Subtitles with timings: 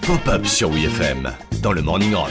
[0.00, 2.30] Pop-up sur WFM dans le Morning Rock.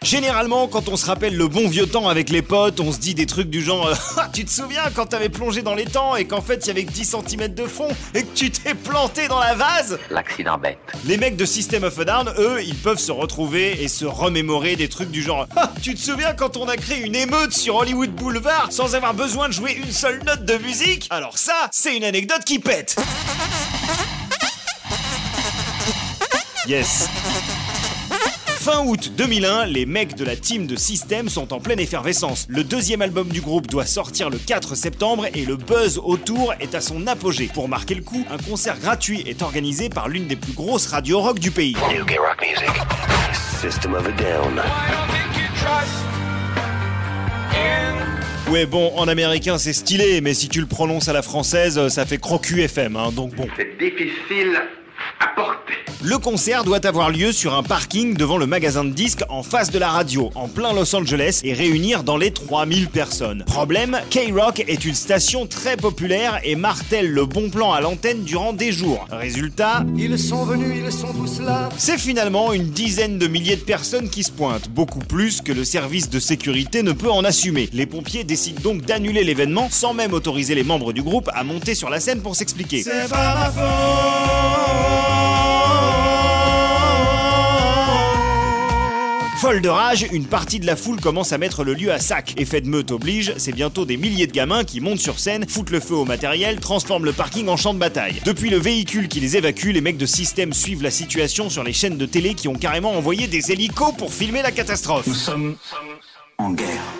[0.00, 3.14] Généralement, quand on se rappelle le bon vieux temps avec les potes, on se dit
[3.16, 6.14] des trucs du genre euh, Ah, Tu te souviens quand t'avais plongé dans les temps
[6.14, 8.74] et qu'en fait il y avait que 10 cm de fond et que tu t'es
[8.74, 9.98] planté dans la vase?
[10.08, 10.78] L'accident bête.
[11.04, 14.76] Les mecs de System of a Down, eux, ils peuvent se retrouver et se remémorer
[14.76, 17.74] des trucs du genre Ah, Tu te souviens quand on a créé une émeute sur
[17.74, 21.08] Hollywood Boulevard sans avoir besoin de jouer une seule note de musique?
[21.10, 22.94] Alors ça, c'est une anecdote qui pète
[26.66, 27.08] Yes
[28.60, 32.44] Fin août 2001, les mecs de la team de System sont en pleine effervescence.
[32.50, 36.74] Le deuxième album du groupe doit sortir le 4 septembre et le buzz autour est
[36.74, 37.48] à son apogée.
[37.54, 41.20] Pour marquer le coup, un concert gratuit est organisé par l'une des plus grosses radios
[41.20, 41.76] rock du pays.
[41.90, 42.68] New gay rock music.
[43.58, 44.60] System of a Down.
[48.50, 52.04] Ouais bon, en américain c'est stylé, mais si tu le prononces à la française, ça
[52.04, 53.46] fait crocu FM, hein, donc bon.
[53.56, 54.58] C'est difficile
[55.20, 55.74] à porter.
[56.00, 59.70] Le concert doit avoir lieu sur un parking devant le magasin de disques en face
[59.72, 63.42] de la radio, en plein Los Angeles, et réunir dans les 3000 personnes.
[63.46, 68.52] Problème, K-Rock est une station très populaire et martèle le bon plan à l'antenne durant
[68.52, 69.08] des jours.
[69.10, 71.68] Résultat, Ils sont venus, ils sont tous là.
[71.76, 75.64] c'est finalement une dizaine de milliers de personnes qui se pointent, beaucoup plus que le
[75.64, 77.68] service de sécurité ne peut en assumer.
[77.72, 81.74] Les pompiers décident donc d'annuler l'événement sans même autoriser les membres du groupe à monter
[81.74, 82.84] sur la scène pour s'expliquer.
[82.84, 84.37] C'est pas ma faute.
[89.40, 92.34] Folle de rage, une partie de la foule commence à mettre le lieu à sac.
[92.38, 95.70] Effet de meute oblige, c'est bientôt des milliers de gamins qui montent sur scène, foutent
[95.70, 98.20] le feu au matériel, transforment le parking en champ de bataille.
[98.24, 101.72] Depuis le véhicule qui les évacue, les mecs de système suivent la situation sur les
[101.72, 105.06] chaînes de télé qui ont carrément envoyé des hélicos pour filmer la catastrophe.
[105.06, 105.56] Nous sommes
[106.38, 106.97] en guerre.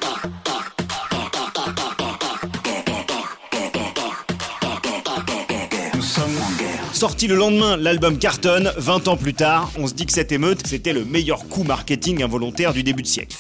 [6.99, 8.73] Sorti le lendemain, l'album cartonne.
[8.77, 12.25] 20 ans plus tard, on se dit que cette émeute, c'était le meilleur coup marketing
[12.25, 13.37] involontaire du début de siècle.